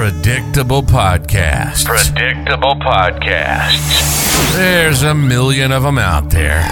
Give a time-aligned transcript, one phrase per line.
[0.00, 1.84] Predictable podcasts.
[1.84, 4.54] Predictable podcasts.
[4.54, 6.62] There's a million of them out there,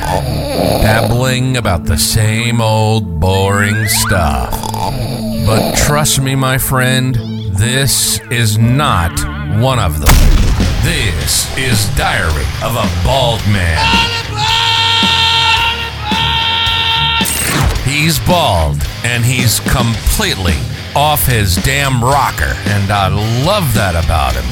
[0.81, 4.51] babbling about the same old boring stuff.
[5.45, 7.17] But trust me, my friend,
[7.53, 9.13] this is not
[9.61, 10.15] one of them.
[10.83, 13.79] This is Diary of a Bald Man.
[17.85, 20.57] He's bald and he's completely
[20.97, 23.09] off his damn rocker, and I
[23.45, 24.45] love that about him.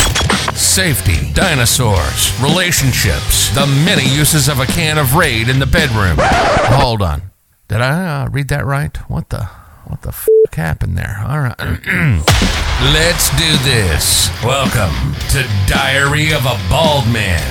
[0.56, 6.16] Safety, dinosaurs, relationships, the many uses of a can of Raid in the bedroom.
[6.18, 7.22] Hold on.
[7.68, 8.96] Did I uh, read that right?
[9.10, 9.44] What the
[9.86, 11.22] what the f- happened there?
[11.26, 11.58] All right.
[12.94, 14.30] Let's do this.
[14.42, 17.42] Welcome to Diary of a Bald Man.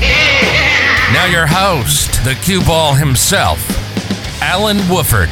[1.14, 3.60] Now your host, the cue ball himself,
[4.42, 5.30] Alan Wolford.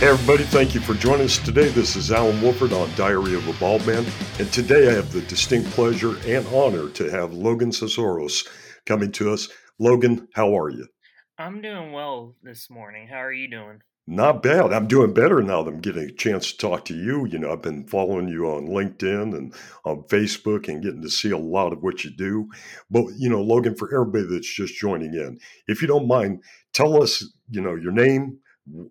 [0.00, 1.68] Hey everybody, thank you for joining us today.
[1.68, 4.06] This is Alan Wolford on Diary of a Bald Man,
[4.38, 8.48] and today I have the distinct pleasure and honor to have Logan Tsotsoros
[8.86, 9.50] coming to us.
[9.78, 10.88] Logan, how are you?
[11.36, 13.08] I'm doing well this morning.
[13.08, 13.82] How are you doing?
[14.06, 14.72] Not bad.
[14.72, 17.26] I'm doing better now that I'm getting a chance to talk to you.
[17.26, 19.54] You know, I've been following you on LinkedIn and
[19.84, 22.48] on Facebook and getting to see a lot of what you do.
[22.90, 26.42] But, you know, Logan, for everybody that's just joining in, if you don't mind,
[26.72, 28.38] tell us, you know, your name,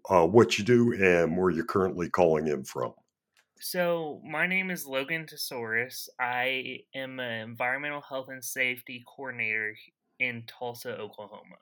[0.09, 2.93] uh, what you do, and where you're currently calling in from.
[3.61, 6.07] So, my name is Logan Tsotsoros.
[6.19, 9.75] I am an environmental health and safety coordinator
[10.19, 11.57] in Tulsa, Oklahoma.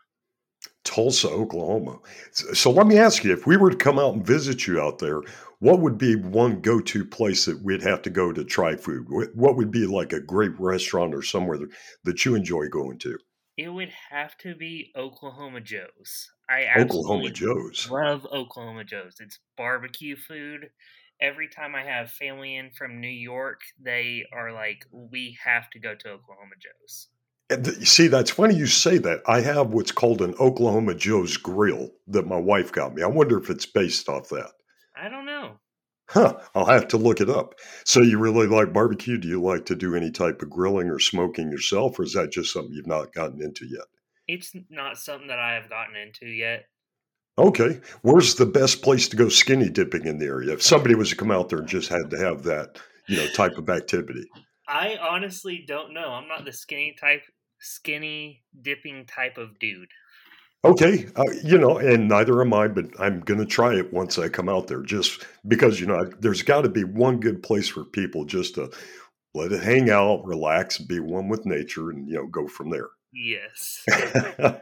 [0.84, 2.00] Tulsa, Oklahoma.
[2.32, 5.00] So let me ask you, if we were to come out and visit you out
[5.00, 5.22] there,
[5.60, 9.06] what would be one go-to place that we'd have to go to try food?
[9.34, 11.60] What would be like a great restaurant or somewhere
[12.04, 13.18] that you enjoy going to?
[13.58, 16.30] It would have to be Oklahoma Joe's.
[16.48, 17.90] I Oklahoma Joe's.
[17.90, 19.16] Love Oklahoma Joe's.
[19.20, 20.70] It's barbecue food.
[21.20, 25.80] Every time I have family in from New York, they are like, "We have to
[25.80, 27.08] go to Oklahoma Joe's."
[27.50, 29.22] And th- see, that's funny you say that.
[29.28, 33.02] I have what's called an Oklahoma Joe's grill that my wife got me.
[33.02, 34.52] I wonder if it's based off that.
[34.96, 35.60] I don't know.
[36.10, 37.56] Huh, I'll have to look it up.
[37.84, 39.18] So you really like barbecue?
[39.18, 42.32] Do you like to do any type of grilling or smoking yourself, or is that
[42.32, 43.86] just something you've not gotten into yet?
[44.28, 46.66] It's not something that I have gotten into yet.
[47.38, 47.82] Okay.
[48.02, 50.54] Where's the best place to go skinny dipping in the area?
[50.54, 53.28] If somebody was to come out there and just had to have that, you know,
[53.28, 54.26] type of activity.
[54.68, 56.10] I honestly don't know.
[56.10, 57.22] I'm not the skinny type
[57.60, 59.90] skinny dipping type of dude.
[60.66, 64.18] Okay, uh, you know, and neither am I, but I'm going to try it once
[64.18, 67.68] I come out there just because, you know, there's got to be one good place
[67.68, 68.72] for people just to
[69.34, 72.90] let it hang out, relax, be one with nature, and, you know, go from there.
[73.14, 73.86] Yes.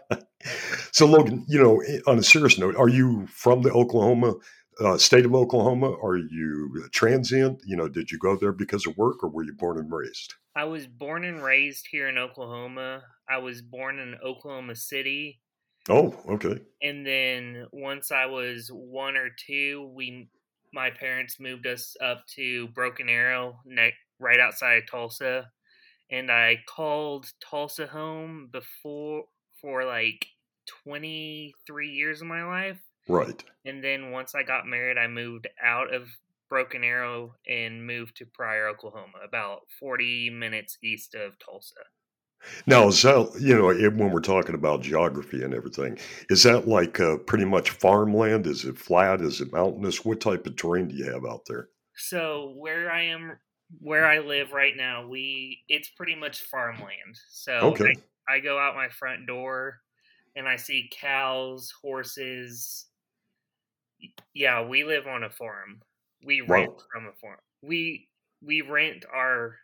[0.91, 4.33] so, Logan, you know, on a serious note, are you from the Oklahoma
[4.79, 5.95] uh, state of Oklahoma?
[6.03, 7.61] Are you transient?
[7.65, 10.35] You know, did you go there because of work or were you born and raised?
[10.55, 13.03] I was born and raised here in Oklahoma.
[13.29, 15.39] I was born in Oklahoma City.
[15.89, 16.61] Oh, okay.
[16.81, 20.29] And then once I was one or two, we
[20.73, 23.61] my parents moved us up to Broken Arrow,
[24.19, 25.51] right outside of Tulsa,
[26.11, 29.25] and I called Tulsa home before
[29.61, 30.27] for like
[30.83, 32.81] 23 years of my life.
[33.07, 33.43] Right.
[33.65, 36.09] And then once I got married, I moved out of
[36.49, 41.85] Broken Arrow and moved to Pryor, Oklahoma, about 40 minutes east of Tulsa.
[42.65, 45.97] Now, is that, you know, when we're talking about geography and everything,
[46.29, 48.47] is that like uh, pretty much farmland?
[48.47, 49.21] Is it flat?
[49.21, 50.05] Is it mountainous?
[50.05, 51.69] What type of terrain do you have out there?
[51.95, 53.37] So, where I am,
[53.79, 57.17] where I live right now, we, it's pretty much farmland.
[57.29, 57.93] So, okay.
[58.29, 59.79] I, I go out my front door
[60.35, 62.87] and I see cows, horses.
[64.33, 65.81] Yeah, we live on a farm.
[66.23, 66.83] We rent wow.
[66.91, 67.39] from a farm.
[67.61, 68.07] We
[68.43, 69.55] we rent our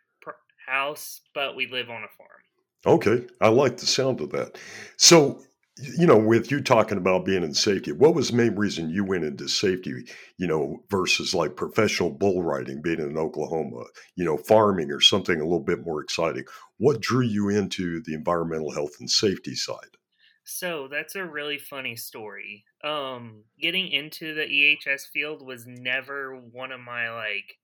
[0.66, 2.41] house, but we live on a farm.
[2.84, 4.58] Okay, I like the sound of that.
[4.96, 5.40] So,
[5.78, 9.04] you know, with you talking about being in safety, what was the main reason you
[9.04, 10.04] went into safety,
[10.36, 13.84] you know, versus like professional bull riding, being in Oklahoma,
[14.16, 16.44] you know, farming or something a little bit more exciting?
[16.78, 19.96] What drew you into the environmental health and safety side?
[20.44, 22.64] So that's a really funny story.
[22.82, 27.58] Um, getting into the EHS field was never one of my like,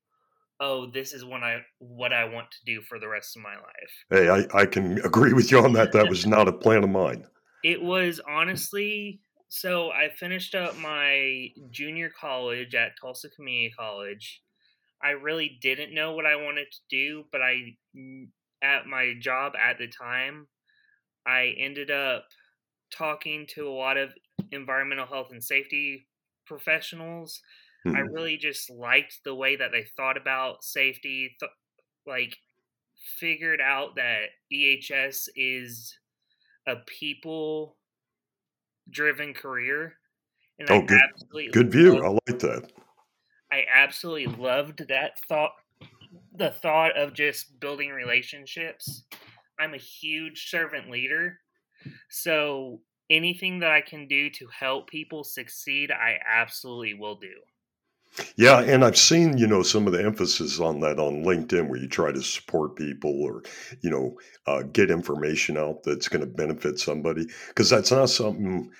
[0.60, 3.55] oh, this is what I what I want to do for the rest of my
[3.55, 3.93] life.
[4.10, 5.93] Hey, I, I can agree with you on that.
[5.93, 7.25] That was not a plan of mine.
[7.64, 14.43] It was honestly so I finished up my junior college at Tulsa Community College.
[15.02, 17.76] I really didn't know what I wanted to do, but I
[18.62, 20.49] at my job at the time
[21.26, 22.26] I ended up
[22.93, 24.12] talking to a lot of
[24.52, 26.06] environmental health and safety
[26.46, 27.40] professionals.
[27.94, 28.12] I Mhm.
[28.12, 31.52] really just liked the way that they thought about safety, th-
[32.06, 32.38] like
[33.19, 35.99] figured out that EHS is
[36.67, 37.79] a people
[38.90, 39.99] driven career
[40.58, 41.96] and Oh, I good, absolutely good view.
[41.96, 42.73] love I like that.
[43.50, 45.52] I absolutely loved that thought
[46.32, 49.05] the thought of just building relationships.
[49.58, 51.40] I'm a huge servant leader.
[52.11, 57.43] So anything that I can do to help people succeed, I absolutely will do.
[58.37, 61.78] Yeah, and I've seen, you know, some of the emphasis on that on LinkedIn where
[61.78, 63.43] you try to support people or,
[63.82, 64.16] you know,
[64.46, 67.26] uh, get information out that's going to benefit somebody.
[67.49, 68.70] Because that's not something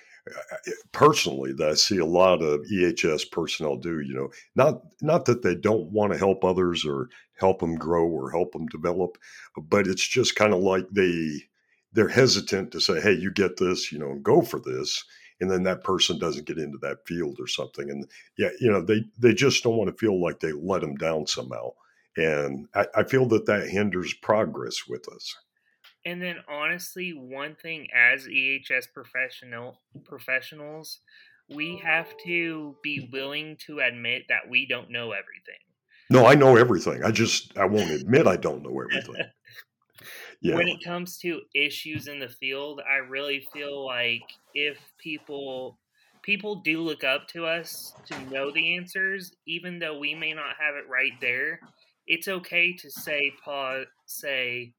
[0.51, 0.57] uh,
[0.93, 4.01] personally that I see a lot of EHS personnel do.
[4.01, 7.09] You know, not not that they don't want to help others or
[7.39, 9.19] help them grow or help them develop,
[9.57, 11.43] but it's just kind of like they
[11.93, 15.05] they're hesitant to say, "Hey, you get this," you know, and go for this,
[15.41, 18.07] and then that person doesn't get into that field or something, and
[18.37, 21.27] yeah, you know, they they just don't want to feel like they let them down
[21.27, 21.71] somehow,
[22.17, 25.35] and I, I feel that that hinders progress with us.
[26.05, 31.01] And then honestly, one thing as EHS professional professionals,
[31.51, 35.59] we have to be willing to admit that we don't know everything.
[36.11, 37.05] No, I know everything.
[37.05, 39.17] I just I won't admit I don't know everything.
[40.41, 40.55] Yeah.
[40.55, 44.23] when it comes to issues in the field, I really feel like
[44.67, 45.79] if people
[46.23, 50.57] people do look up to us to know the answers, even though we may not
[50.59, 51.61] have it right there,
[52.07, 54.75] it's okay to say pause say,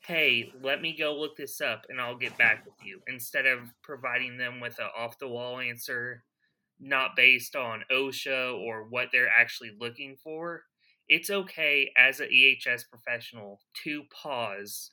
[0.00, 3.70] Hey, let me go look this up and I'll get back with you instead of
[3.82, 6.22] providing them with an off the wall answer
[6.80, 10.62] not based on OSHA or what they're actually looking for.
[11.08, 14.90] It's okay as an EHS professional to pause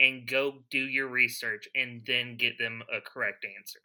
[0.00, 3.80] and go do your research and then get them a correct answer.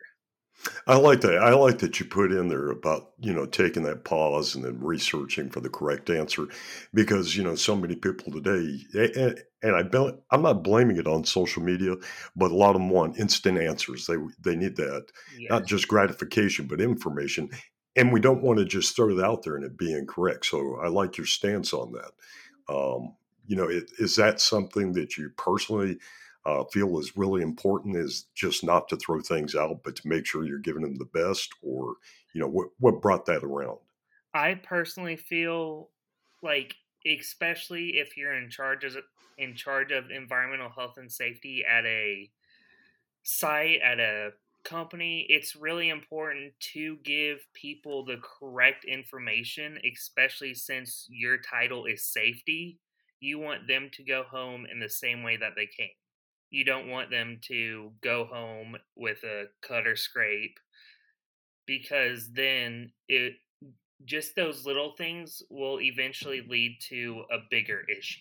[0.88, 1.38] I like that.
[1.40, 4.80] I like that you put in there about, you know, taking that pause and then
[4.80, 6.48] researching for the correct answer
[6.94, 10.98] because, you know, so many people today, a- a- and I bel- I'm not blaming
[10.98, 11.96] it on social media,
[12.36, 14.06] but a lot of them want instant answers.
[14.08, 15.08] They they need that,
[15.50, 17.50] not just gratification, but information.
[17.96, 20.46] And we don't want to just throw it out there and it be incorrect.
[20.46, 22.12] So I like your stance on that.
[22.74, 25.98] Um, you know, it, is that something that you personally
[26.46, 27.96] uh, feel is really important?
[27.96, 31.06] Is just not to throw things out, but to make sure you're giving them the
[31.06, 31.96] best, or
[32.34, 33.80] you know, what what brought that around?
[34.34, 35.90] I personally feel
[36.42, 36.76] like
[37.06, 38.86] especially if you're in charge
[39.38, 42.30] in charge of environmental health and safety at a
[43.24, 44.32] site at a
[44.64, 52.06] company, it's really important to give people the correct information, especially since your title is
[52.06, 52.80] safety.
[53.24, 55.96] You want them to go home in the same way that they came.
[56.50, 60.60] You don't want them to go home with a cut or scrape
[61.66, 63.36] because then it
[64.04, 68.20] just those little things will eventually lead to a bigger issue.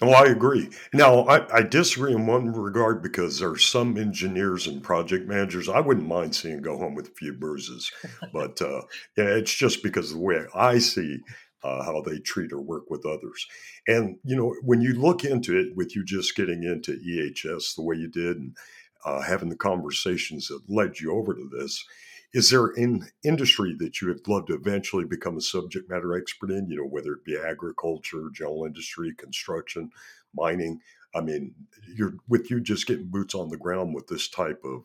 [0.00, 0.70] Well, I agree.
[0.94, 5.68] Now, I, I disagree in one regard because there are some engineers and project managers
[5.68, 7.92] I wouldn't mind seeing go home with a few bruises,
[8.32, 8.82] but uh,
[9.18, 11.20] yeah, it's just because of the way I see
[11.66, 13.46] uh, how they treat or work with others.
[13.88, 17.82] And you know, when you look into it, with you just getting into EHS the
[17.82, 18.56] way you did and
[19.04, 21.84] uh, having the conversations that led you over to this,
[22.32, 26.50] is there an industry that you would love to eventually become a subject matter expert
[26.50, 26.68] in?
[26.68, 29.90] You know, whether it be agriculture, general industry, construction,
[30.34, 30.80] mining.
[31.14, 31.54] I mean,
[31.96, 34.84] you're with you just getting boots on the ground with this type of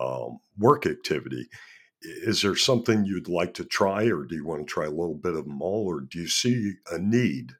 [0.00, 1.48] um, work activity.
[2.02, 5.16] Is there something you'd like to try, or do you want to try a little
[5.16, 7.52] bit of them all, or do you see a need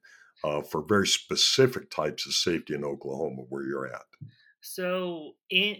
[0.44, 4.02] uh, for very specific types of safety in Oklahoma where you're at?
[4.60, 5.76] So, in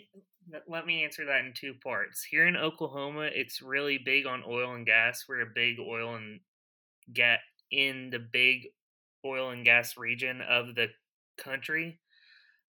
[0.66, 2.24] let me answer that in two parts.
[2.24, 5.24] Here in Oklahoma, it's really big on oil and gas.
[5.28, 6.40] We're a big oil and
[7.12, 8.68] gas in the big
[9.24, 10.88] oil and gas region of the
[11.36, 12.00] country.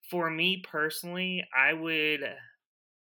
[0.10, 2.22] For me personally, I would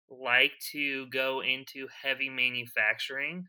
[0.09, 3.47] like to go into heavy manufacturing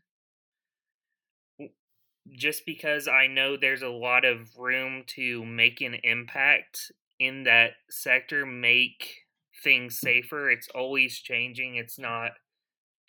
[2.37, 7.71] just because I know there's a lot of room to make an impact in that
[7.89, 9.25] sector, make
[9.63, 10.49] things safer.
[10.49, 11.75] It's always changing.
[11.75, 12.31] It's not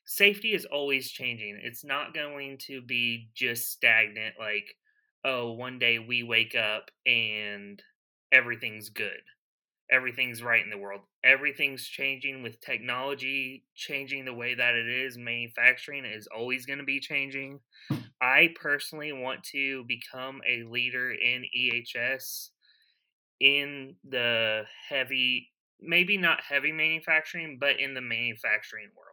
[0.05, 1.61] safety is always changing.
[1.63, 4.75] It's not going to be just stagnant like
[5.25, 7.81] oh, one day we wake up and
[8.33, 9.23] everything's good.
[9.93, 11.03] Everything's right in the world.
[11.23, 15.19] Everything's changing with technology changing the way that it is.
[15.19, 17.61] Manufacturing is always going to be changing.
[18.21, 22.49] I personally want to become a leader in EHS
[23.41, 29.09] in the heavy maybe not heavy manufacturing, but in the manufacturing world.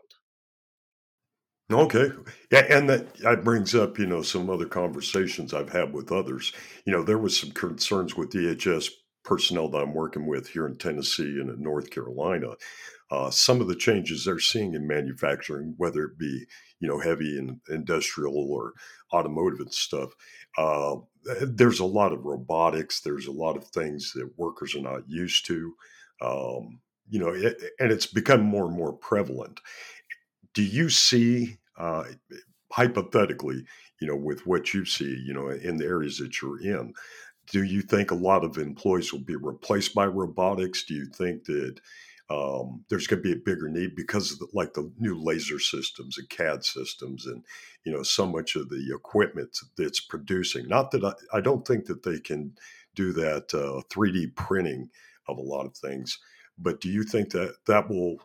[1.72, 2.12] Okay.
[2.52, 6.54] Yeah, and that, that brings up, you know, some other conversations I've had with others.
[6.86, 8.90] You know, there was some concerns with EHS
[9.30, 12.54] personnel that I'm working with here in Tennessee and in North Carolina.
[13.12, 16.46] Uh, some of the changes they're seeing in manufacturing, whether it be,
[16.82, 18.74] you know, heavy and industrial or
[19.14, 20.12] automotive and stuff,
[20.58, 20.98] uh,
[21.44, 23.02] there's a lot of robotics.
[23.02, 25.76] There's a lot of things that workers are not used to.
[26.22, 29.60] Um, you know, it, and it's become more and more prevalent
[30.56, 32.06] do you see uh,
[32.74, 33.66] hypothetically,
[34.02, 36.94] you know, with what you see, you know, in the areas that you're in,
[37.52, 40.84] do you think a lot of employees will be replaced by robotics?
[40.84, 41.80] Do you think that
[42.30, 45.60] um, there's going to be a bigger need because of the, like the new laser
[45.60, 47.44] systems and CAD systems and
[47.86, 50.68] you know so much of the equipment that's producing?
[50.68, 52.54] Not that I, I don't think that they can
[52.96, 54.90] do that uh, 3D printing
[55.28, 56.20] of a lot of things,
[56.58, 58.18] but do you think that that will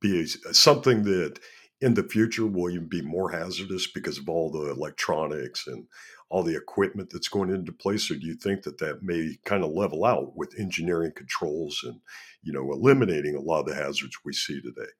[0.00, 1.38] be something that
[1.80, 5.86] in the future will even be more hazardous because of all the electronics and
[6.32, 9.62] all the equipment that's going into place or do you think that that may kind
[9.62, 12.00] of level out with engineering controls and
[12.42, 14.90] you know eliminating a lot of the hazards we see today?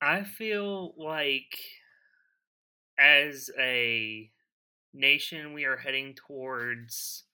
[0.00, 1.58] I feel like
[2.98, 4.30] as a
[4.94, 7.24] nation we are heading towards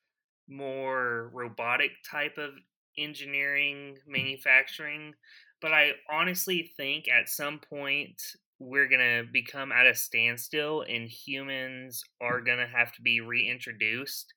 [0.49, 2.51] more robotic type of
[2.99, 4.13] engineering mm.
[4.13, 5.15] manufacturing
[5.63, 8.21] but I honestly think at some point
[8.65, 12.47] we're going to become at a standstill and humans are mm-hmm.
[12.47, 14.33] going to have to be reintroduced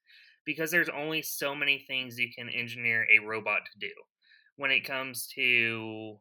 [0.45, 3.93] because there's only so many things you can engineer a robot to do.
[4.57, 6.17] When it comes to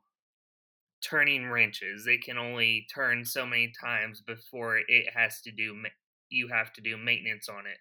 [1.03, 5.75] turning wrenches, they can only turn so many times before it has to do
[6.29, 7.79] you have to do maintenance on it.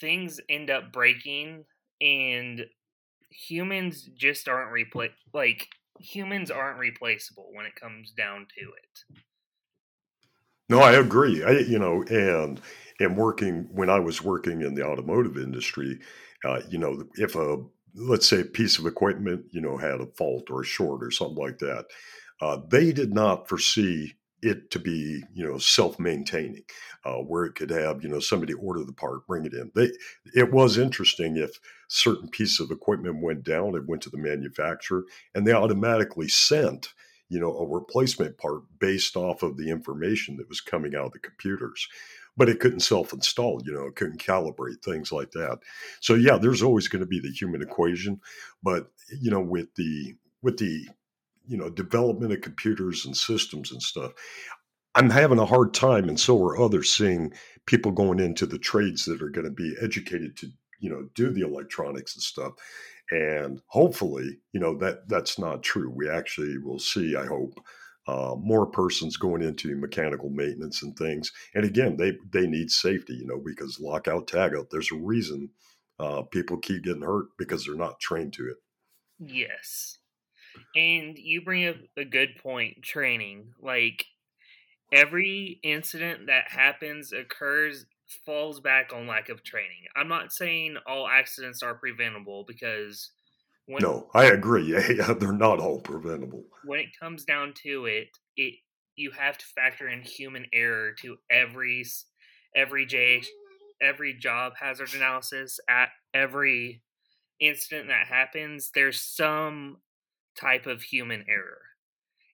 [0.00, 1.64] Things end up breaking
[2.00, 2.64] and
[3.30, 9.18] humans just aren't repla- like humans aren't replaceable when it comes down to it.
[10.68, 11.44] No, I agree.
[11.44, 12.60] I you know, and
[13.00, 16.00] and working when I was working in the automotive industry,
[16.44, 17.62] uh, you know, if a
[17.94, 21.10] let's say a piece of equipment, you know, had a fault or a short or
[21.10, 21.86] something like that,
[22.40, 26.64] uh, they did not foresee it to be you know self-maintaining
[27.04, 29.70] uh, where it could have you know somebody order the part bring it in.
[29.74, 29.90] They
[30.34, 31.58] it was interesting if
[31.88, 36.92] certain piece of equipment went down it went to the manufacturer and they automatically sent
[37.28, 41.12] you know a replacement part based off of the information that was coming out of
[41.12, 41.88] the computers.
[42.36, 45.60] But it couldn't self-install you know it couldn't calibrate things like that.
[46.00, 48.20] So yeah there's always going to be the human equation
[48.62, 50.86] but you know with the with the
[51.46, 54.12] you know development of computers and systems and stuff
[54.94, 57.32] i'm having a hard time and so are others seeing
[57.66, 60.48] people going into the trades that are going to be educated to
[60.80, 62.52] you know do the electronics and stuff
[63.10, 65.90] and hopefully you know that that's not true.
[65.94, 67.54] We actually will see i hope
[68.06, 73.14] uh, more persons going into mechanical maintenance and things and again they they need safety
[73.14, 75.50] you know because lockout tagout there's a reason
[75.98, 78.56] uh, people keep getting hurt because they're not trained to it.
[79.20, 79.98] Yes
[80.76, 83.52] and you bring up a good point training.
[83.60, 84.04] Like
[84.92, 87.86] every incident that happens occurs
[88.26, 89.84] falls back on lack of training.
[89.96, 93.10] I'm not saying all accidents are preventable because
[93.66, 94.76] when, No, I agree.
[94.96, 96.44] Yeah, they're not all preventable.
[96.64, 98.54] When it comes down to it, it
[98.96, 101.84] you have to factor in human error to every
[102.54, 103.22] every J
[103.82, 106.80] every job hazard analysis at every
[107.40, 109.78] incident that happens there's some
[110.38, 111.60] type of human error.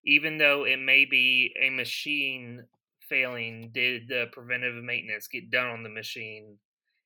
[0.04, 2.64] Even though it may be a machine
[3.08, 6.56] failing, did the preventive maintenance get done on the machine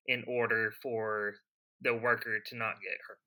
[0.06, 1.34] in order for
[1.80, 3.18] the worker to not get hurt?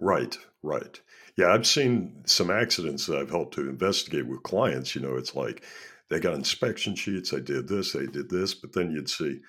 [0.00, 1.00] Right, right.
[1.36, 4.94] Yeah, I've seen some accidents that I've helped to investigate with clients.
[4.94, 5.64] You know, it's like
[6.10, 9.40] they got inspection sheets, they did this, they did this, but then you'd see,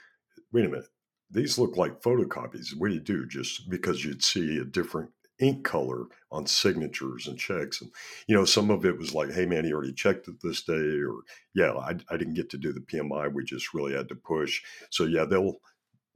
[0.53, 0.88] wait a minute,
[1.32, 2.77] these look like photocopies.
[2.77, 3.25] What do you do?
[3.27, 7.82] Just because you'd see a different ink color on signatures and checks.
[7.82, 7.92] And,
[8.27, 10.74] you know, some of it was like, hey, man, he already checked it this day,
[10.74, 11.22] or,
[11.54, 13.34] yeah, I, I didn't get to do the PMI.
[13.34, 14.62] We just really had to push.
[14.89, 15.56] So, yeah, they'll,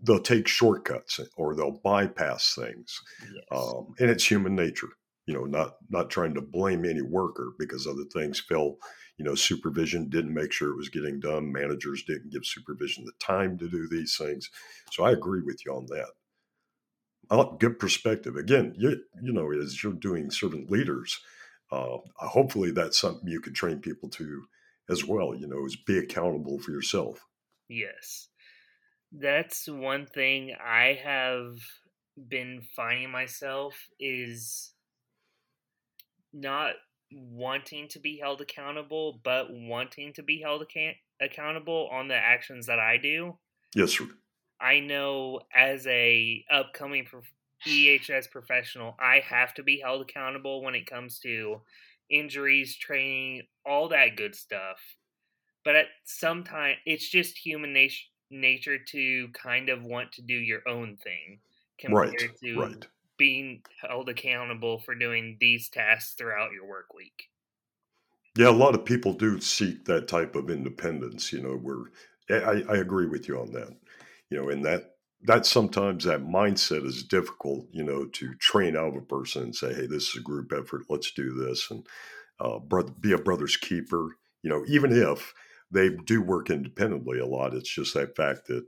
[0.02, 3.00] they'll take shortcuts or they'll bypass things.
[3.22, 3.44] Yes.
[3.52, 4.90] Um, and it's human nature,
[5.26, 8.78] you know, not, not trying to blame any worker because other things fell,
[9.18, 11.52] you know, supervision didn't make sure it was getting done.
[11.52, 14.50] Managers didn't give supervision the time to do these things.
[14.92, 16.08] So I agree with you on that
[17.60, 18.36] good perspective.
[18.36, 21.20] Again, you you know, as you're doing servant leaders,
[21.72, 24.44] uh, hopefully that's something you can train people to
[24.90, 25.36] as well.
[25.36, 27.26] You know, is be accountable for yourself.
[27.68, 28.30] Yes,
[29.12, 31.56] that's one thing I have
[32.28, 34.74] been finding myself is
[36.34, 36.74] not
[37.12, 42.68] wanting to be held accountable, but wanting to be held account- accountable on the actions
[42.68, 43.38] that I do.
[43.76, 44.08] Yes, sir.
[44.62, 47.08] I know as a upcoming
[47.66, 51.64] EHS professional, I have to be held accountable when it comes to
[52.10, 54.80] injuries, training, all that good stuff.
[55.64, 60.36] But at some time, it's just human nature nature to kind of want to do
[60.36, 61.42] your own thing
[61.80, 62.88] compared Right, to right.
[63.18, 67.32] being held accountable for doing these tasks throughout your work week.
[68.38, 71.34] Yeah, a lot of people do seek that type of independence.
[71.34, 71.92] You know, where
[72.30, 73.78] eh, I, I agree with you on that.
[74.30, 77.68] You know, and that that sometimes that mindset is difficult.
[77.72, 80.52] You know, to train out of a person and say, "Hey, this is a group
[80.54, 80.84] effort.
[80.90, 81.86] Let's do this," and
[82.40, 84.18] uh, brother, be a brother's keeper.
[84.44, 85.34] You know, even if
[85.72, 88.66] they do work independently a lot, it's just that fact that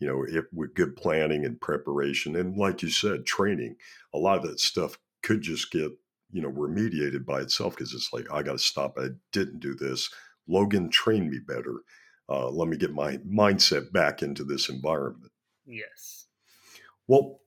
[0.00, 3.76] you know, if with good planning and preparation, and like you said, training,
[4.12, 5.92] a lot of that stuff could just get
[6.32, 8.98] you know remediated by itself because it's like I got to stop.
[8.98, 10.10] I didn't do this.
[10.48, 11.82] Logan trained me better.
[12.28, 15.32] Uh, let me get my mindset back into this environment.
[15.66, 16.26] Yes.
[17.08, 17.40] Well,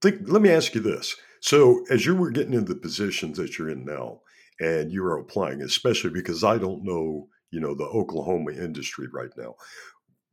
[0.00, 1.16] think, let me ask you this.
[1.40, 4.20] So, as you were getting into the positions that you're in now,
[4.60, 9.30] and you were applying, especially because I don't know, you know, the Oklahoma industry right
[9.36, 9.54] now.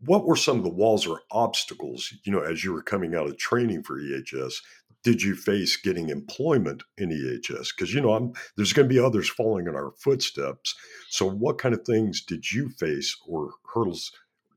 [0.05, 3.27] What were some of the walls or obstacles, you know, as you were coming out
[3.27, 4.53] of training for EHS?
[5.03, 7.69] Did you face getting employment in EHS?
[7.75, 10.75] Because you know, I'm, there's going to be others following in our footsteps.
[11.09, 14.11] So, what kind of things did you face, or hurdles,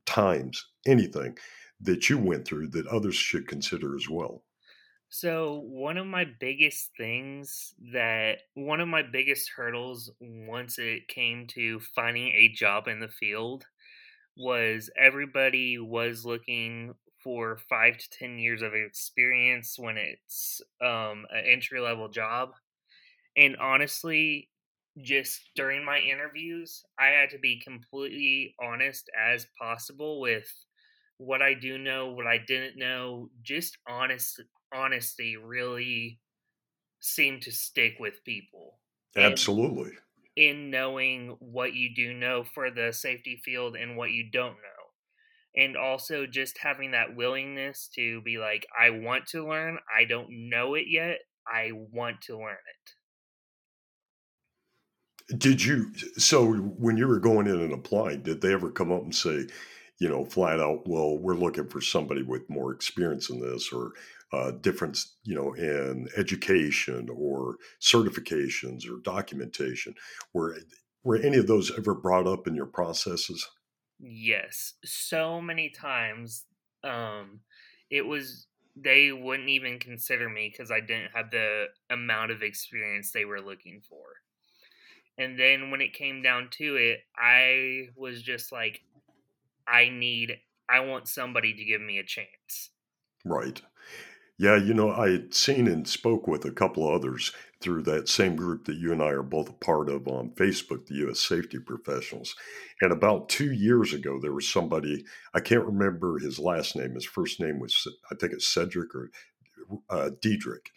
[0.05, 1.37] times, anything
[1.79, 4.43] that you went through that others should consider as well?
[5.09, 11.45] So, one of my biggest things that one of my biggest hurdles once it came
[11.47, 13.65] to finding a job in the field
[14.35, 21.45] was everybody was looking for five to 10 years of experience when it's um, an
[21.45, 22.51] entry level job.
[23.35, 24.51] And honestly,
[25.01, 30.51] just during my interviews, I had to be completely honest as possible with
[31.17, 33.29] what I do know, what I didn't know.
[33.41, 34.41] Just honest
[34.73, 36.21] honesty really
[36.99, 38.81] seemed to stick with people.
[39.15, 39.97] And Absolutely.
[40.35, 44.82] in knowing what you do know for the safety field and what you don't know.
[45.55, 49.77] And also just having that willingness to be like, I want to learn.
[49.95, 51.19] I don't know it yet.
[51.47, 52.53] I want to learn
[55.29, 55.37] it.
[55.37, 59.03] Did you, so when you were going in and applying, did they ever come up
[59.03, 59.45] and say,
[59.99, 63.91] you know, flat out, well, we're looking for somebody with more experience in this or
[64.33, 69.93] uh, difference, you know, in education or certifications or documentation?
[70.33, 70.57] Were,
[71.03, 73.47] were any of those ever brought up in your processes?
[73.99, 76.45] Yes, so many times
[76.83, 77.41] um
[77.89, 83.11] it was they wouldn't even consider me cuz I didn't have the amount of experience
[83.11, 84.21] they were looking for.
[85.17, 88.83] And then when it came down to it, I was just like
[89.67, 92.71] I need I want somebody to give me a chance.
[93.25, 93.61] Right.
[94.37, 98.09] Yeah, you know, I had seen and spoke with a couple of others through that
[98.09, 101.19] same group that you and I are both a part of on Facebook, the U.S.
[101.19, 102.35] Safety Professionals.
[102.81, 106.95] And about two years ago, there was somebody, I can't remember his last name.
[106.95, 109.11] His first name was, I think it's Cedric or
[109.89, 110.71] uh, Diedrich.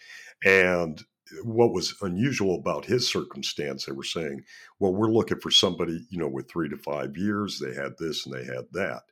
[0.45, 1.03] And
[1.45, 4.42] what was unusual about his circumstance, they were saying,
[4.79, 7.59] well, we're looking for somebody, you know, with three to five years.
[7.59, 9.03] They had this and they had that.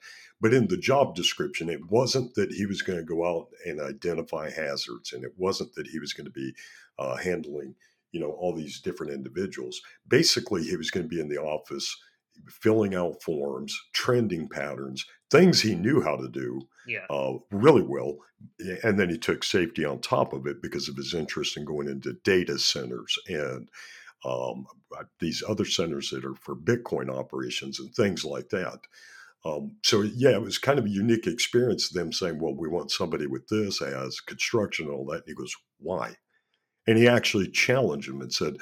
[0.44, 3.80] But in the job description, it wasn't that he was going to go out and
[3.80, 6.52] identify hazards, and it wasn't that he was going to be
[6.98, 7.74] uh, handling,
[8.12, 9.80] you know, all these different individuals.
[10.06, 11.96] Basically, he was going to be in the office
[12.50, 17.06] filling out forms, trending patterns, things he knew how to do Yeah.
[17.08, 18.18] uh, really well.
[18.82, 21.88] And then he took safety on top of it because of his interest in going
[21.88, 23.70] into data centers and
[24.26, 24.66] um,
[25.20, 28.80] these other centers that are for Bitcoin operations and things like that.
[29.44, 31.90] Um, so yeah, it was kind of a unique experience.
[31.90, 35.34] Them saying, "Well, we want somebody with this as construction and all that." And he
[35.34, 36.16] goes, "Why?"
[36.86, 38.56] And he actually challenged him and said,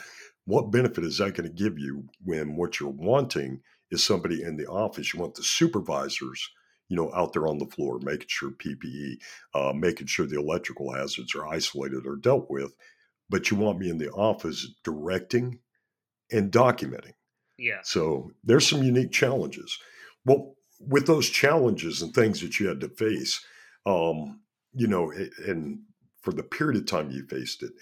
[0.44, 4.56] "What benefit is that going to give you when what you're wanting is somebody in
[4.56, 5.14] the office?
[5.14, 6.50] You want the supervisors,
[6.88, 9.18] you know, out there on the floor, making sure PPE,
[9.54, 12.74] uh, making sure the electrical hazards are isolated or dealt with,
[13.28, 15.60] but you want me in the office directing
[16.32, 17.14] and documenting."
[17.56, 17.82] Yeah.
[17.84, 19.78] So there's some unique challenges.
[20.24, 23.44] Well, with those challenges and things that you had to face,
[23.86, 24.40] um,
[24.72, 25.12] you know,
[25.46, 25.80] and
[26.20, 27.72] for the period of time you faced it,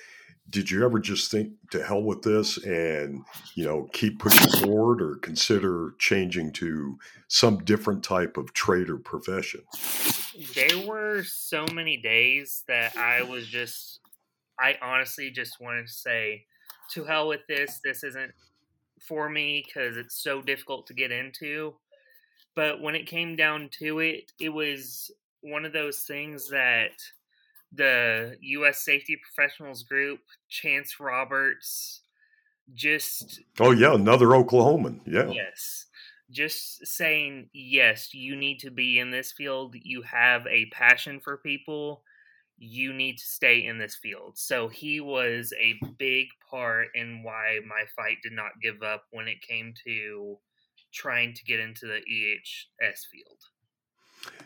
[0.49, 3.23] did you ever just think to hell with this and
[3.55, 8.97] you know keep pushing forward or consider changing to some different type of trade or
[8.97, 9.61] profession?
[10.55, 14.01] There were so many days that I was just
[14.59, 16.47] I honestly just wanted to say
[16.93, 17.81] to hell with this.
[17.85, 18.33] This isn't
[19.01, 21.75] for me because it's so difficult to get into.
[22.61, 26.91] But when it came down to it, it was one of those things that
[27.73, 28.85] the U.S.
[28.85, 30.21] Safety Professionals Group,
[30.51, 32.03] Chance Roberts,
[32.75, 33.41] just.
[33.61, 35.01] Oh, yeah, another Oklahoman.
[35.07, 35.31] Yeah.
[35.31, 35.87] Yes.
[36.31, 39.75] Just saying, yes, you need to be in this field.
[39.83, 42.03] You have a passion for people.
[42.59, 44.37] You need to stay in this field.
[44.37, 49.29] So he was a big part in why my fight did not give up when
[49.29, 50.37] it came to
[50.93, 53.39] trying to get into the EHS field.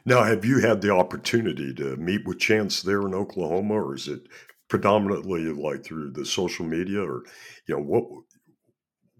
[0.05, 4.09] Now, have you had the opportunity to meet with Chance there in Oklahoma, or is
[4.09, 4.23] it
[4.69, 7.23] predominantly like through the social media, or
[7.67, 8.05] you know what?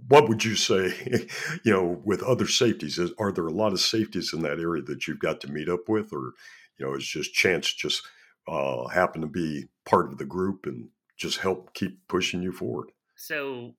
[0.07, 0.93] What would you say,
[1.65, 2.99] you know, with other safeties?
[2.99, 5.69] Is, are there a lot of safeties in that area that you've got to meet
[5.69, 6.33] up with, or
[6.79, 8.07] you know, is just Chance just
[8.47, 12.91] uh, happen to be part of the group and just help keep pushing you forward?
[13.17, 13.75] So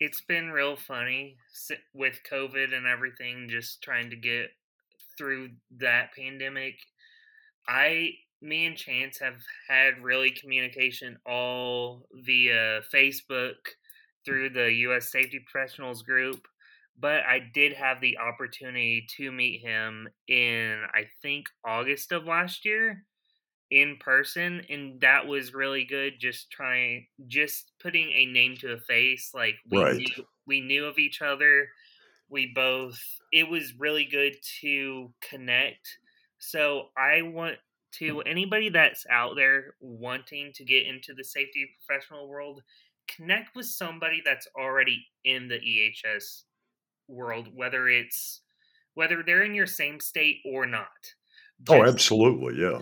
[0.00, 1.36] it's been real funny
[1.92, 4.50] with COVID and everything, just trying to get
[5.16, 6.74] through that pandemic.
[7.66, 13.56] I, me and Chance have had really communication all via Facebook
[14.24, 15.10] through the U.S.
[15.10, 16.46] Safety Professionals group,
[17.00, 22.64] but I did have the opportunity to meet him in, I think, August of last
[22.64, 23.04] year
[23.70, 28.80] in person and that was really good just trying just putting a name to a
[28.80, 29.96] face like we right.
[29.96, 31.68] knew, we knew of each other
[32.30, 32.98] we both
[33.30, 35.98] it was really good to connect
[36.38, 37.56] so i want
[37.92, 42.62] to anybody that's out there wanting to get into the safety professional world
[43.06, 46.42] connect with somebody that's already in the ehs
[47.06, 48.40] world whether it's
[48.94, 51.14] whether they're in your same state or not
[51.68, 52.80] oh, absolutely, yeah.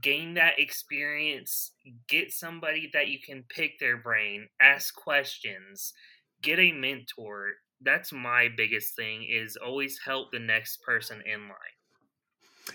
[0.00, 1.72] Gain that experience.
[2.08, 4.48] Get somebody that you can pick their brain.
[4.60, 5.92] Ask questions.
[6.42, 7.50] Get a mentor.
[7.80, 9.26] That's my biggest thing.
[9.28, 11.76] Is always help the next person in line.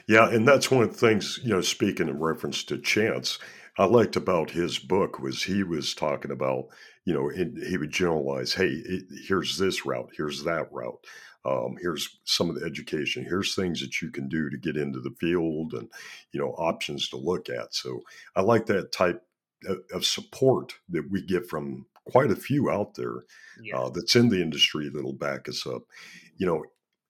[0.07, 1.61] Yeah, and that's one of the things you know.
[1.61, 3.39] Speaking in reference to Chance,
[3.77, 6.67] I liked about his book was he was talking about
[7.05, 8.83] you know he would generalize, hey,
[9.27, 11.05] here's this route, here's that route
[11.45, 14.99] um, here's some of the education here's things that you can do to get into
[14.99, 15.89] the field and
[16.32, 17.73] you know options to look at.
[17.73, 18.01] So
[18.36, 19.23] i like that type
[19.93, 23.23] of support that we get from quite a few out there
[23.75, 25.84] uh, that's in the industry that'll back us up
[26.38, 26.63] you know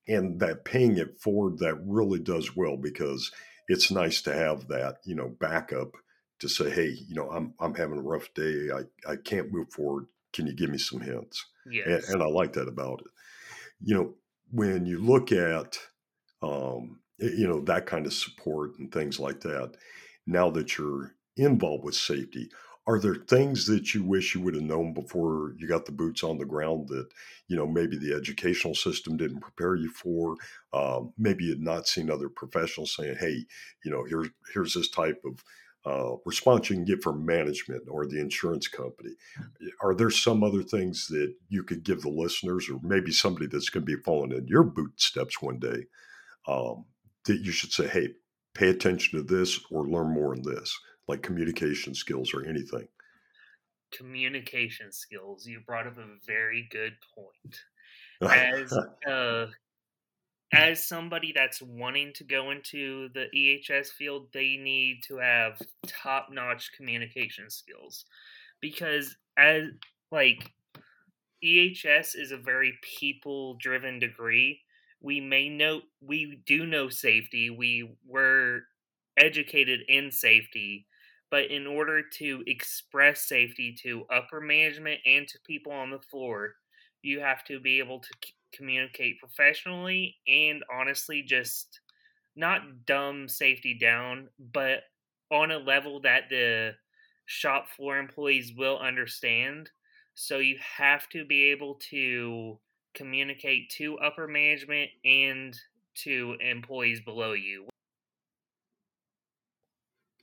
[0.07, 3.31] and that paying it forward that really does well because
[3.67, 5.95] it's nice to have that you know backup
[6.39, 8.69] to say hey you know i'm, I'm having a rough day.
[8.73, 10.07] I, I can't move forward.
[10.33, 11.45] Can you give me some hints?
[11.69, 12.05] Yes.
[12.07, 13.11] and, and i like that about it
[13.83, 14.13] you know
[14.51, 15.77] when you look at
[16.41, 19.73] um, you know that kind of support and things like that
[20.25, 22.49] now that you're involved with safety
[22.87, 26.23] are there things that you wish you would have known before you got the boots
[26.23, 27.07] on the ground that
[27.47, 30.35] you know maybe the educational system didn't prepare you for?
[30.73, 33.45] Um, maybe you had not seen other professionals saying hey
[33.85, 35.43] you know here's here's this type of
[35.85, 39.11] uh, response you can get from management or the insurance company.
[39.81, 43.69] Are there some other things that you could give the listeners, or maybe somebody that's
[43.69, 45.85] going to be following in your bootsteps one day,
[46.47, 46.85] um,
[47.25, 48.09] that you should say, hey,
[48.53, 52.87] pay attention to this or learn more in this, like communication skills or anything?
[53.91, 55.45] Communication skills.
[55.47, 57.57] You brought up a very good point.
[58.31, 58.71] As
[59.07, 59.47] a
[60.53, 60.59] Mm.
[60.59, 66.27] as somebody that's wanting to go into the EHS field, they need to have top
[66.31, 68.05] notch communication skills
[68.59, 69.63] because as
[70.11, 70.51] like
[71.43, 74.61] EHS is a very people driven degree.
[75.01, 77.49] We may know we do know safety.
[77.49, 78.61] We were
[79.17, 80.85] educated in safety,
[81.31, 86.53] but in order to express safety to upper management and to people on the floor,
[87.01, 88.09] you have to be able to
[88.53, 91.79] communicate professionally and honestly just
[92.35, 94.83] not dumb safety down, but
[95.31, 96.71] on a level that the
[97.25, 99.69] shop floor employees will understand.
[100.13, 102.59] So you have to be able to
[102.93, 105.57] communicate to upper management and
[105.95, 107.67] to employees below you.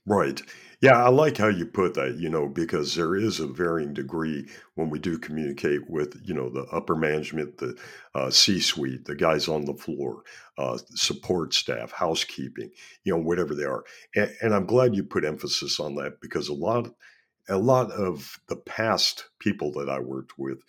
[0.09, 0.41] Right.
[0.81, 4.47] Yeah, I like how you put that, you know, because there is a varying degree
[4.75, 7.77] when we do communicate with, you know, the upper management, the
[8.15, 10.23] uh, C suite, the guys on the floor,
[10.57, 12.71] uh, support staff, housekeeping,
[13.05, 13.83] you know, whatever they are.
[14.15, 16.89] And, and I'm glad you put emphasis on that because a lot,
[17.49, 20.59] a lot of the past people that I worked with,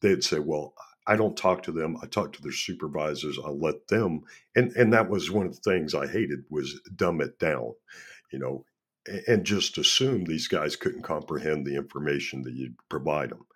[0.00, 0.74] they'd say, well,
[1.06, 1.98] I don't talk to them.
[2.02, 3.38] I talk to their supervisors.
[3.44, 4.22] I let them,
[4.56, 7.74] and and that was one of the things I hated was dumb it down
[8.34, 8.64] you know,
[9.28, 13.46] and just assume these guys couldn't comprehend the information that you provide them.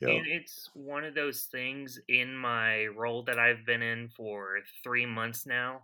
[0.00, 0.08] Yeah.
[0.08, 5.06] And it's one of those things in my role that I've been in for three
[5.06, 5.82] months now.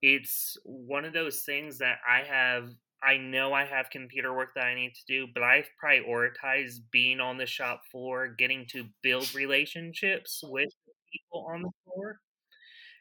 [0.00, 2.70] It's one of those things that I have,
[3.02, 7.20] I know I have computer work that I need to do, but I've prioritized being
[7.20, 10.70] on the shop floor, getting to build relationships with
[11.12, 12.20] people on the floor.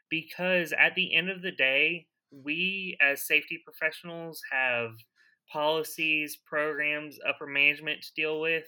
[0.10, 2.08] Because at the end of the day,
[2.44, 4.92] we as safety professionals have
[5.52, 8.66] policies, programs, upper management to deal with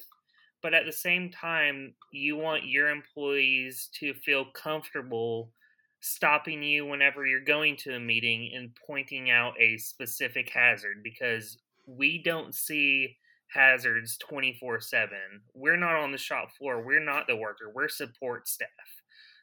[0.65, 5.51] but at the same time, you want your employees to feel comfortable
[5.99, 11.59] stopping you whenever you're going to a meeting and pointing out a specific hazard because
[11.85, 13.15] we don't see
[13.47, 15.09] hazards 24 7.
[15.53, 18.69] We're not on the shop floor, we're not the worker, we're support staff.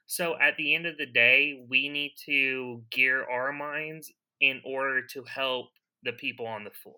[0.07, 5.03] So at the end of the day, we need to gear our minds in order
[5.07, 5.69] to help
[6.03, 6.97] the people on the floor.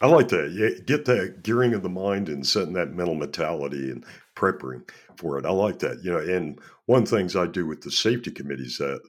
[0.00, 0.52] I like that.
[0.52, 4.04] Yeah, get that gearing of the mind and setting that mental mentality and
[4.36, 4.84] preparing
[5.16, 5.44] for it.
[5.44, 6.04] I like that.
[6.04, 9.00] You know, and one of the things I do with the safety committees that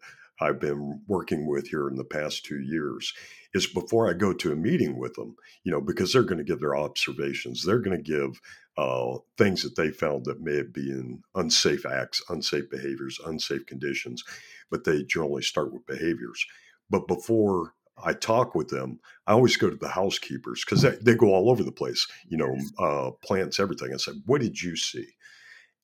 [0.41, 3.13] I've been working with here in the past two years
[3.53, 6.43] is before I go to a meeting with them, you know, because they're going to
[6.43, 8.39] give their observations, they're going to give
[8.77, 14.23] uh, things that they found that may have been unsafe acts, unsafe behaviors, unsafe conditions,
[14.69, 16.45] but they generally start with behaviors.
[16.89, 21.15] But before I talk with them, I always go to the housekeepers because they, they,
[21.15, 23.93] go all over the place, you know, uh, plants, everything.
[23.93, 25.07] I say, what did you see?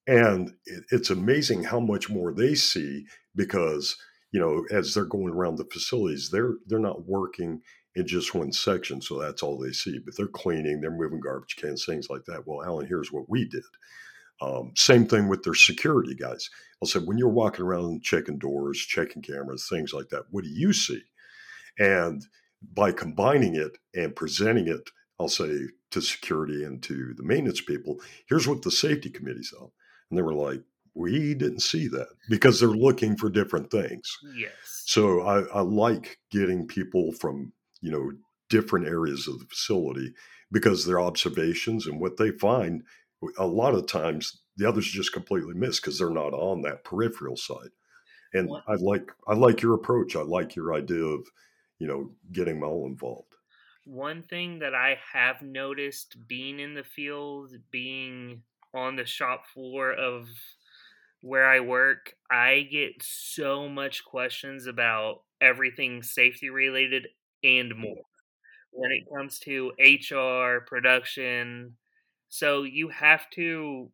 [0.07, 3.97] And it, it's amazing how much more they see because,
[4.35, 7.61] you know, as they're going around the facilities, they're they're not working
[7.95, 9.97] in just one section, so that's all they see.
[10.03, 12.45] But they're cleaning, they're moving garbage cans, things like that.
[12.45, 13.63] Well, Alan, here's what we did.
[14.41, 16.49] Um, same thing with their security guys.
[16.81, 20.49] I'll say, when you're walking around checking doors, checking cameras, things like that, what do
[20.49, 21.01] you see?
[21.79, 22.21] And
[22.73, 25.59] by combining it and presenting it, I'll say
[25.91, 29.69] to security and to the maintenance people, here's what the safety committee saw.
[30.09, 30.61] And they were like,
[30.95, 34.09] we didn't see that because they're looking for different things.
[34.35, 34.51] Yes.
[34.85, 38.11] So I, I like getting people from, you know,
[38.49, 40.13] different areas of the facility
[40.51, 42.83] because their observations and what they find,
[43.37, 47.35] a lot of times the others just completely miss because they're not on that peripheral
[47.35, 47.69] side.
[48.33, 48.63] And what?
[48.67, 50.15] I like I like your approach.
[50.15, 51.25] I like your idea of
[51.79, 53.33] you know, getting all involved.
[53.85, 58.41] One thing that I have noticed being in the field, being
[58.73, 60.27] on the shop floor of
[61.25, 67.07] where I work, I get so much questions about everything safety related
[67.43, 67.77] and mm.
[67.77, 68.03] more
[68.69, 71.77] when it comes to HR, production.
[72.29, 73.89] So you have to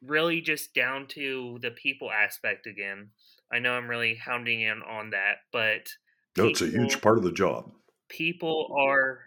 [0.00, 3.08] really just down to the people aspect again.
[3.52, 5.88] I know I'm really hounding in on that, but
[6.36, 7.72] no, it's a huge part of the job.
[8.08, 9.22] People are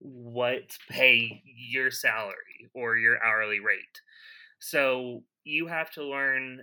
[0.00, 4.00] what pay your salary or your hourly rate.
[4.58, 6.62] So you have to learn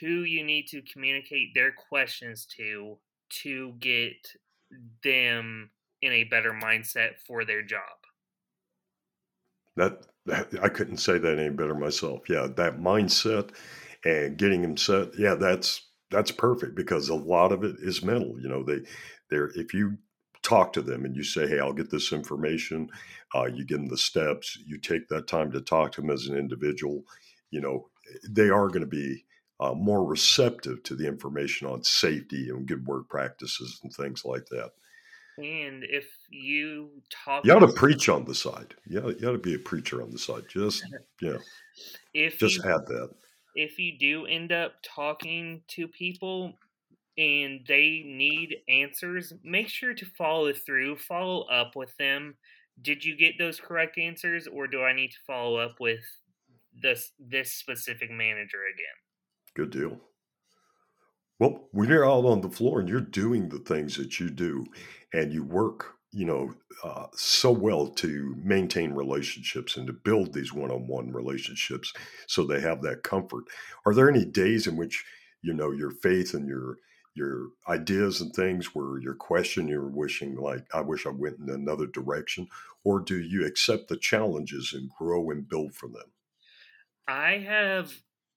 [0.00, 2.98] who you need to communicate their questions to
[3.42, 4.16] to get
[5.02, 5.70] them
[6.02, 7.80] in a better mindset for their job.
[9.76, 10.06] That,
[10.62, 12.28] I couldn't say that any better myself.
[12.28, 13.50] Yeah, that mindset
[14.04, 15.18] and getting them set.
[15.18, 18.38] Yeah, that's that's perfect because a lot of it is mental.
[18.40, 18.80] You know, they
[19.30, 19.98] they're if you
[20.42, 22.88] talk to them and you say, "Hey, I'll get this information,"
[23.34, 24.56] uh, you give them the steps.
[24.64, 27.04] You take that time to talk to them as an individual.
[27.50, 27.88] You know,
[28.28, 29.24] they are going to be
[29.60, 34.46] uh, more receptive to the information on safety and good work practices and things like
[34.46, 34.72] that.
[35.36, 38.74] And if you talk, you ought to preach on the side.
[38.86, 40.44] Yeah, you, you ought to be a preacher on the side.
[40.48, 40.84] Just
[41.20, 41.38] yeah,
[42.12, 43.10] if just you, add that
[43.54, 46.52] if you do end up talking to people
[47.16, 52.34] and they need answers, make sure to follow through, follow up with them.
[52.82, 56.04] Did you get those correct answers, or do I need to follow up with
[56.80, 58.96] this this specific manager again?
[59.54, 60.00] Good deal.
[61.38, 64.64] Well, when you're out on the floor and you're doing the things that you do,
[65.12, 70.52] and you work you know, uh, so well to maintain relationships and to build these
[70.52, 71.92] one-on-one relationships
[72.28, 73.44] so they have that comfort.
[73.84, 75.04] Are there any days in which
[75.42, 76.78] you know your faith and your
[77.16, 81.50] your ideas and things where your question you're wishing like I wish I went in
[81.50, 82.46] another direction,
[82.84, 86.12] or do you accept the challenges and grow and build from them?
[87.06, 87.92] I have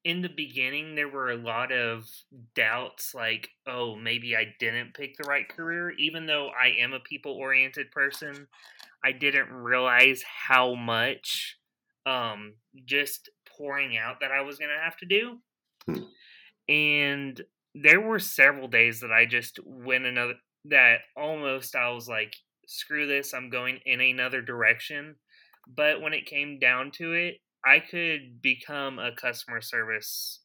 [0.07, 2.09] in the beginning there were a lot of
[2.55, 5.91] doubts like oh maybe i didn't pick the right career.
[5.91, 8.47] Even though i am a people oriented person
[9.03, 11.57] i didn't realize how much
[12.05, 12.53] um
[12.85, 15.37] just pouring out that i was going to have to do.
[15.85, 16.03] Hmm.
[16.69, 17.41] and
[17.75, 22.33] there were several days that i just went another that almost i was like
[22.65, 25.15] screw this i'm going in another direction.
[25.69, 30.39] But when it came down to it I could become a customer service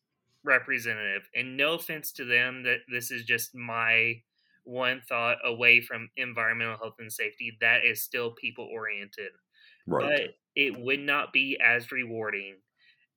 [0.45, 1.29] representative.
[1.37, 4.23] And no offense to them that this is just my
[4.65, 7.57] one thought away from environmental health and safety.
[7.61, 9.31] That is still people oriented.
[9.87, 10.23] Right.
[10.27, 12.57] But it would not be as rewarding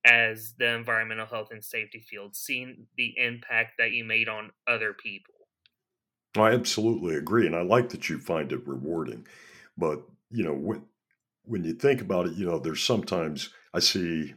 [0.05, 4.93] as the environmental health and safety field, seeing the impact that you made on other
[4.93, 5.33] people.
[6.37, 7.47] I absolutely agree.
[7.47, 9.25] And I like that you find it rewarding.
[9.77, 10.85] But, you know, when,
[11.43, 14.33] when you think about it, you know, there's sometimes I see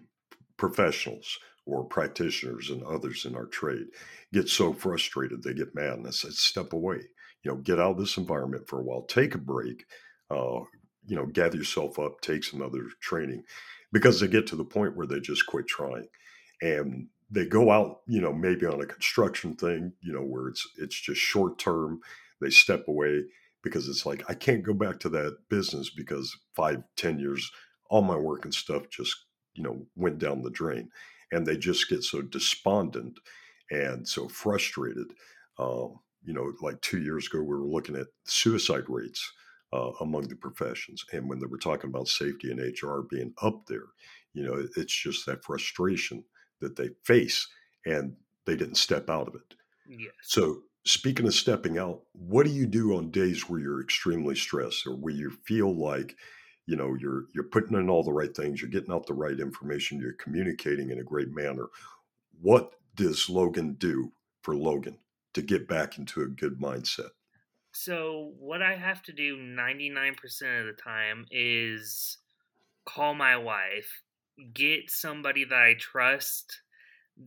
[0.56, 3.86] professionals or practitioners and others in our trade
[4.32, 7.00] get so frustrated they get mad and I said, step away,
[7.42, 9.84] you know, get out of this environment for a while, take a break,
[10.30, 10.60] uh,
[11.06, 13.44] you know, gather yourself up, take some other training
[13.92, 16.08] because they get to the point where they just quit trying.
[16.60, 20.66] And they go out, you know, maybe on a construction thing, you know, where it's
[20.78, 22.00] it's just short term.
[22.40, 23.24] They step away
[23.62, 27.50] because it's like I can't go back to that business because five, ten years,
[27.90, 29.14] all my work and stuff just,
[29.58, 30.88] you know, went down the drain.
[31.32, 33.18] And they just get so despondent
[33.70, 35.12] and so frustrated.
[35.58, 39.30] Um, you know, like two years ago, we were looking at suicide rates
[39.72, 41.04] uh, among the professions.
[41.12, 43.86] And when they were talking about safety and HR being up there,
[44.32, 46.24] you know, it's just that frustration
[46.60, 47.46] that they face
[47.84, 48.14] and
[48.46, 49.54] they didn't step out of it.
[49.88, 50.12] Yes.
[50.22, 54.86] So, speaking of stepping out, what do you do on days where you're extremely stressed
[54.86, 56.16] or where you feel like,
[56.68, 59.40] you know, you're you're putting in all the right things, you're getting out the right
[59.40, 61.68] information, you're communicating in a great manner.
[62.42, 64.98] What does Logan do for Logan
[65.32, 67.08] to get back into a good mindset?
[67.72, 70.16] So, what I have to do 99%
[70.60, 72.18] of the time is
[72.84, 74.02] call my wife,
[74.52, 76.60] get somebody that I trust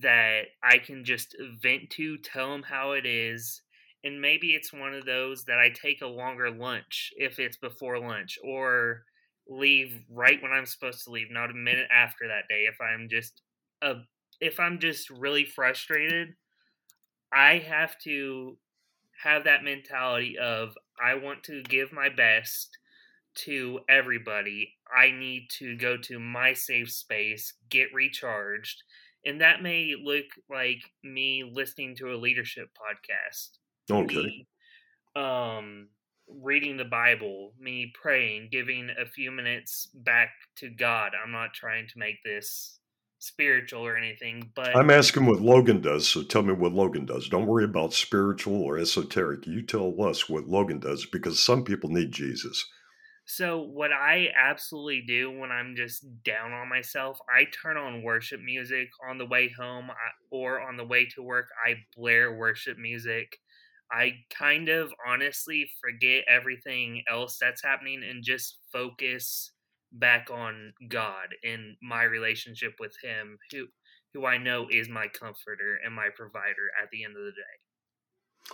[0.01, 3.63] that I can just vent to, tell them how it is.
[4.03, 7.99] And maybe it's one of those that I take a longer lunch if it's before
[7.99, 9.03] lunch, or
[9.51, 12.65] leave right when I'm supposed to leave, not a minute after that day.
[12.65, 13.41] If I'm just
[13.81, 13.95] a,
[14.39, 16.29] if I'm just really frustrated,
[17.33, 18.57] I have to
[19.21, 22.77] have that mentality of I want to give my best
[23.33, 24.73] to everybody.
[24.95, 28.83] I need to go to my safe space, get recharged.
[29.25, 33.57] And that may look like me listening to a leadership podcast.
[33.91, 34.15] Okay.
[34.15, 34.47] Me,
[35.15, 35.89] um
[36.41, 41.11] reading the Bible, me praying, giving a few minutes back to God.
[41.21, 42.79] I'm not trying to make this
[43.19, 47.29] spiritual or anything, but I'm asking what Logan does, so tell me what Logan does.
[47.29, 49.45] Don't worry about spiritual or esoteric.
[49.45, 52.65] You tell us what Logan does because some people need Jesus.
[53.25, 58.41] So, what I absolutely do when I'm just down on myself, I turn on worship
[58.41, 59.89] music on the way home
[60.31, 61.47] or on the way to work.
[61.65, 63.37] I blare worship music.
[63.91, 69.51] I kind of honestly forget everything else that's happening and just focus
[69.91, 73.67] back on God and my relationship with Him, who
[74.13, 77.70] who I know is my comforter and my provider at the end of the day.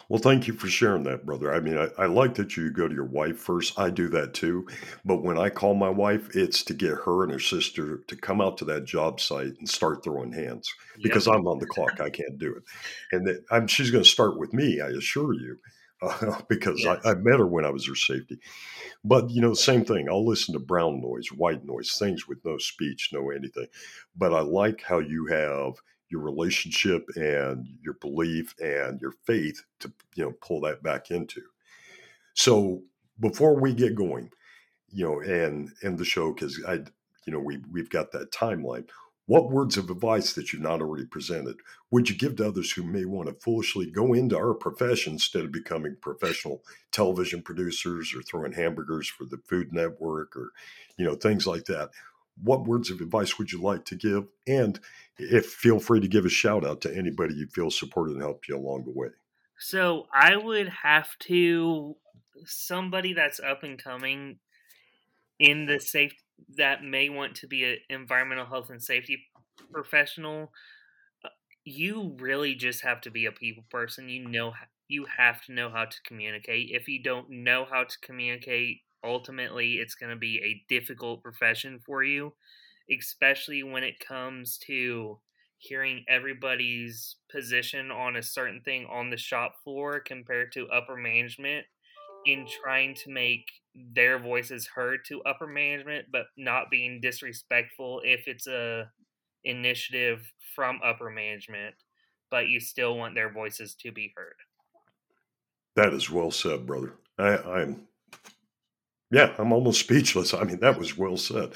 [0.10, 1.54] Well, thank you for sharing that, brother.
[1.54, 3.78] I mean, I, I like that you go to your wife first.
[3.80, 4.68] I do that too.
[5.04, 8.40] But when I call my wife, it's to get her and her sister to come
[8.40, 11.36] out to that job site and start throwing hands because Yep.
[11.36, 12.00] I'm on the clock.
[12.00, 12.64] I can't do it.
[13.12, 15.58] And that, I'm, she's going to start with me, I assure you,
[16.02, 16.86] uh, because.
[16.86, 18.40] I, I met her when I was her safety.
[19.04, 20.08] But, you know, same thing.
[20.10, 23.68] I'll listen to brown noise, white noise, things with no speech, no anything.
[24.16, 25.76] But I like how you have
[26.10, 31.42] your relationship and your belief and your faith to, you know, pull that back into.
[32.34, 32.84] So
[33.20, 34.32] before we get going,
[34.90, 36.80] you know, and end the show, because I,
[37.26, 38.88] you know, we we've got that timeline.
[39.26, 41.58] What words of advice that you've not already presented
[41.92, 45.44] would you give to others who may want to foolishly go into our profession instead
[45.44, 50.54] of becoming professional television producers or throwing hamburgers for the Food Network or,
[50.98, 51.90] you know, things like that?
[52.42, 54.28] What words of advice would you like to give?
[54.48, 54.80] And
[55.18, 58.48] if feel free to give a shout out to anybody you feel supported and helped
[58.48, 59.10] you along the way.
[59.60, 61.96] So I would have to
[62.46, 64.40] somebody that's up and coming
[65.40, 66.14] in the safe
[66.58, 69.26] that may want to be an environmental health and safety
[69.72, 70.52] professional.
[71.26, 71.30] uh,
[71.64, 74.10] You really just have to be a people person.
[74.10, 74.54] You know
[74.88, 76.70] you have to know how to communicate.
[76.72, 81.80] If you don't know how to communicate, ultimately it's going to be a difficult profession
[81.80, 82.34] for you,
[82.92, 85.20] especially when it comes to
[85.60, 91.66] hearing everybody's position on a certain thing on the shop floor compared to upper management
[92.26, 93.46] in trying to make
[93.76, 98.92] their voices heard to upper management but not being disrespectful if it's a
[99.44, 101.76] initiative from upper management
[102.30, 104.36] but you still want their voices to be heard
[105.76, 106.96] That is well said, brother.
[107.18, 107.88] I, I'm,
[109.12, 110.34] yeah, I'm almost speechless.
[110.34, 111.54] I mean, that was well said.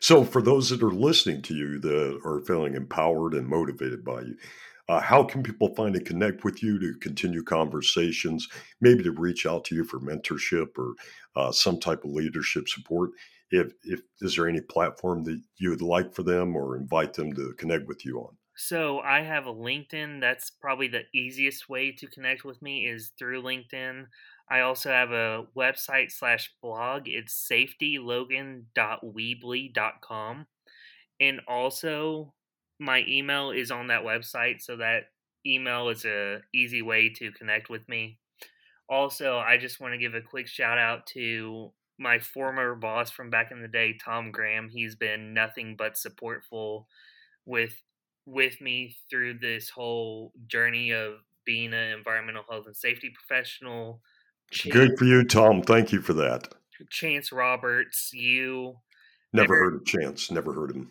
[0.00, 4.20] So, for those that are listening to you that are feeling empowered and motivated by
[4.20, 4.36] you,
[4.88, 8.48] uh, how can people find and connect with you to continue conversations,
[8.80, 10.94] maybe to reach out to you for mentorship or
[11.36, 13.10] uh, some type of leadership support?
[13.50, 17.32] If, if is there any platform that you would like for them or invite them
[17.34, 18.36] to connect with you on?
[18.56, 20.20] So I have a LinkedIn.
[20.20, 24.06] That's probably the easiest way to connect with me is through LinkedIn.
[24.50, 27.02] I also have a website slash blog.
[27.06, 30.46] It's safetylogan.weebly.com.
[31.20, 32.32] And also
[32.78, 35.10] my email is on that website, so that
[35.44, 38.18] email is a easy way to connect with me.
[38.88, 43.28] Also, I just want to give a quick shout out to my former boss from
[43.28, 44.68] back in the day, Tom Graham.
[44.68, 46.86] He's been nothing but supportful
[47.44, 47.82] with
[48.24, 51.14] with me through this whole journey of
[51.46, 54.02] being an environmental health and safety professional.
[54.50, 55.62] Chance, Good for you, Tom.
[55.62, 56.48] Thank you for that.
[56.90, 58.76] Chance Roberts, you,
[59.32, 60.30] Never, Never heard of Chance.
[60.30, 60.90] Never heard of him.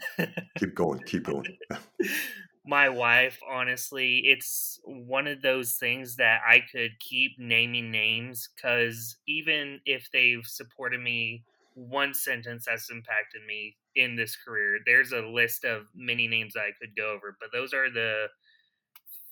[0.57, 0.99] keep going.
[1.05, 1.57] Keep going.
[2.65, 9.15] My wife, honestly, it's one of those things that I could keep naming names because
[9.27, 11.43] even if they've supported me
[11.73, 16.71] one sentence that's impacted me in this career, there's a list of many names I
[16.79, 18.27] could go over, but those are the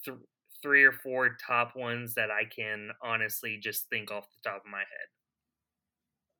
[0.06, 0.18] th-
[0.66, 4.72] three or four top ones that I can honestly just think off the top of
[4.72, 5.08] my head.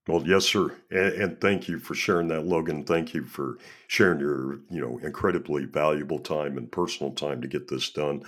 [0.08, 2.84] Well, yes, sir, and, and, thank you for sharing that, Logan.
[2.86, 3.58] Thank you for
[3.88, 8.24] sharing your, you know, incredibly valuable time and personal time to get this done.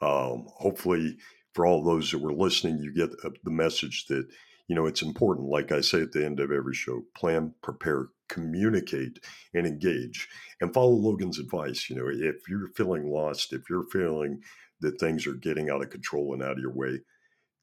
[0.00, 1.18] Um, hopefully,
[1.54, 4.26] for all those that were listening, you get the message that
[4.68, 5.48] you know it's important.
[5.48, 9.18] Like I say at the end of every show, plan, prepare, communicate,
[9.54, 10.28] and engage,
[10.60, 11.88] and follow Logan's advice.
[11.88, 14.42] You know, if you're feeling lost, if you're feeling
[14.82, 17.00] that things are getting out of control and out of your way,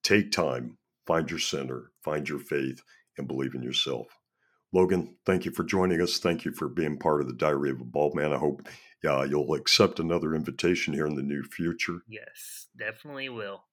[0.04, 2.82] take time, find your center, find your faith
[3.18, 4.08] and believe in yourself.
[4.72, 6.20] Logan, thank you for joining us.
[6.20, 8.32] Thank you for being part of the Diary of a Bald Man.
[8.32, 8.68] I hope
[9.04, 12.02] uh, you'll accept another invitation here in the near future.
[12.08, 13.64] Yes, definitely will.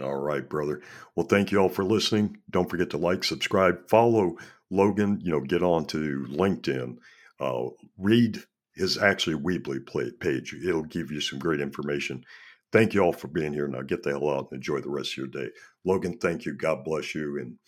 [0.00, 0.82] All right, brother.
[1.14, 2.38] Well, thank you all for listening.
[2.50, 4.36] Don't forget to like, subscribe, follow
[4.70, 5.20] Logan.
[5.22, 6.96] You know, get on to LinkedIn.
[7.40, 8.42] Uh, read
[8.74, 10.54] his actually Weebly page.
[10.54, 12.24] It'll give you some great information.
[12.72, 13.68] Thank you all for being here.
[13.68, 15.50] Now get the hell out and enjoy the rest of your day.
[15.84, 16.54] Logan, thank you.
[16.54, 17.38] God bless you.
[17.38, 17.58] And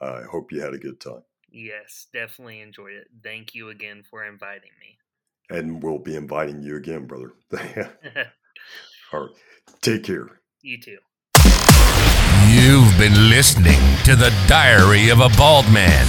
[0.00, 1.22] I hope you had a good time.
[1.50, 3.08] Yes, definitely enjoyed it.
[3.22, 4.96] Thank you again for inviting me.
[5.50, 7.32] And we'll be inviting you again, brother.
[9.12, 9.30] All right.
[9.82, 10.28] Take care.
[10.62, 10.98] You too.
[12.48, 16.06] You've been listening to the Diary of a Bald Man.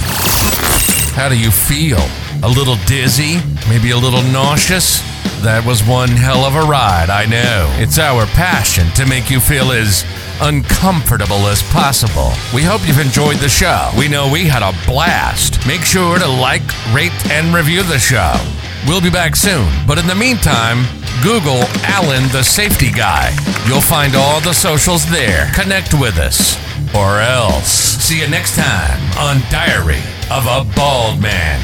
[1.14, 1.98] How do you feel?
[2.42, 3.38] A little dizzy?
[3.68, 5.13] Maybe a little nauseous?
[5.44, 7.68] That was one hell of a ride, I know.
[7.76, 10.00] It's our passion to make you feel as
[10.40, 12.32] uncomfortable as possible.
[12.54, 13.92] We hope you've enjoyed the show.
[13.92, 15.60] We know we had a blast.
[15.66, 16.64] Make sure to like,
[16.96, 18.32] rate, and review the show.
[18.88, 20.88] We'll be back soon, but in the meantime,
[21.20, 23.28] Google Alan the Safety Guy.
[23.68, 25.52] You'll find all the socials there.
[25.52, 26.56] Connect with us,
[26.96, 27.68] or else.
[28.00, 30.00] See you next time on Diary
[30.32, 31.60] of a Bald Man.